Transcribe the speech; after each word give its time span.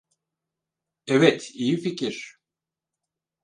Evet, 1.07 1.51
iyi 1.55 1.77
fikir. 1.77 2.39